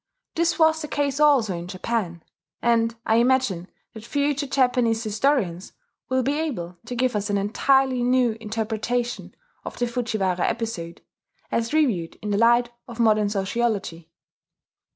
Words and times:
This 0.33 0.57
was 0.57 0.81
the 0.81 0.87
case 0.87 1.19
also 1.19 1.55
in 1.55 1.67
Japan; 1.67 2.23
and 2.59 2.95
I 3.05 3.17
imagine 3.17 3.67
that 3.93 4.03
future 4.03 4.47
Japanese 4.47 5.03
historians 5.03 5.73
will 6.09 6.23
be 6.23 6.39
able 6.39 6.79
to 6.87 6.95
give 6.95 7.15
us 7.15 7.29
an 7.29 7.37
entirely 7.37 8.01
new 8.01 8.35
interpretation 8.39 9.35
of 9.63 9.77
the 9.77 9.85
Fujiwara 9.85 10.43
episode, 10.47 11.01
as 11.51 11.71
reviewed 11.71 12.17
in 12.23 12.31
the 12.31 12.39
light 12.39 12.71
of 12.87 12.99
modern 12.99 13.29
sociology. 13.29 14.09